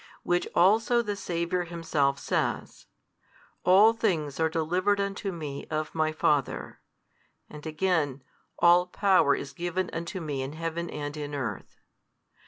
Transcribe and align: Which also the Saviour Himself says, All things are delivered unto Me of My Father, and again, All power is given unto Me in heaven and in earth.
Which 0.23 0.47
also 0.55 1.03
the 1.03 1.15
Saviour 1.15 1.65
Himself 1.65 2.17
says, 2.17 2.87
All 3.63 3.93
things 3.93 4.39
are 4.39 4.49
delivered 4.49 4.99
unto 4.99 5.31
Me 5.31 5.67
of 5.69 5.93
My 5.93 6.11
Father, 6.11 6.79
and 7.47 7.67
again, 7.67 8.23
All 8.57 8.87
power 8.87 9.35
is 9.35 9.53
given 9.53 9.91
unto 9.93 10.19
Me 10.19 10.41
in 10.41 10.53
heaven 10.53 10.89
and 10.89 11.15
in 11.15 11.35
earth. 11.35 11.81